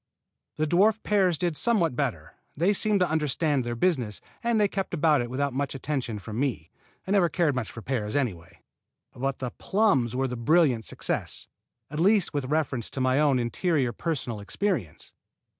The 0.55 0.65
dwarf 0.65 1.03
pears 1.03 1.37
did 1.37 1.55
somewhat 1.55 1.95
better. 1.95 2.33
They 2.57 2.73
seemed 2.73 3.01
to 3.01 3.07
understand 3.07 3.63
their 3.63 3.75
business, 3.75 4.19
and 4.43 4.59
they 4.59 4.67
kept 4.67 4.95
about 4.95 5.21
it 5.21 5.29
without 5.29 5.53
much 5.53 5.75
attention 5.75 6.17
from 6.17 6.39
me. 6.39 6.71
I 7.05 7.11
never 7.11 7.29
cared 7.29 7.53
much 7.53 7.71
for 7.71 7.83
pears, 7.83 8.15
anyway. 8.15 8.63
But 9.15 9.37
the 9.37 9.51
plums 9.59 10.15
were 10.15 10.27
the 10.27 10.35
brilliant 10.35 10.85
success, 10.85 11.47
at 11.91 11.99
least 11.99 12.33
with 12.33 12.45
reference 12.45 12.89
to 12.89 12.99
my 12.99 13.19
own 13.19 13.37
interior 13.37 13.93
personal 13.93 14.39
experience. 14.39 15.13